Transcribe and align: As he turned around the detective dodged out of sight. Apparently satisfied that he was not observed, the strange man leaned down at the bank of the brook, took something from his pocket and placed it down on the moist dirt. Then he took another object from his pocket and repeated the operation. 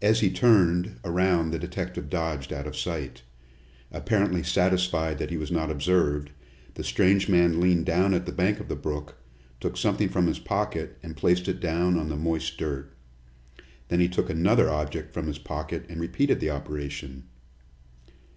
As 0.00 0.20
he 0.20 0.30
turned 0.30 1.00
around 1.04 1.50
the 1.50 1.58
detective 1.58 2.08
dodged 2.08 2.52
out 2.52 2.68
of 2.68 2.76
sight. 2.76 3.22
Apparently 3.90 4.44
satisfied 4.44 5.18
that 5.18 5.30
he 5.30 5.36
was 5.36 5.50
not 5.50 5.72
observed, 5.72 6.30
the 6.74 6.84
strange 6.84 7.28
man 7.28 7.58
leaned 7.60 7.84
down 7.84 8.14
at 8.14 8.26
the 8.26 8.32
bank 8.32 8.60
of 8.60 8.68
the 8.68 8.76
brook, 8.76 9.16
took 9.58 9.76
something 9.76 10.08
from 10.08 10.28
his 10.28 10.38
pocket 10.38 10.98
and 11.02 11.16
placed 11.16 11.48
it 11.48 11.58
down 11.58 11.98
on 11.98 12.08
the 12.08 12.16
moist 12.16 12.58
dirt. 12.58 12.92
Then 13.88 13.98
he 13.98 14.08
took 14.08 14.30
another 14.30 14.70
object 14.70 15.12
from 15.12 15.26
his 15.26 15.38
pocket 15.40 15.84
and 15.88 16.00
repeated 16.00 16.38
the 16.38 16.50
operation. 16.50 17.24